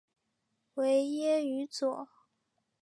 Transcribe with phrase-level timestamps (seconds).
[0.73, 2.09] 维耶于佐。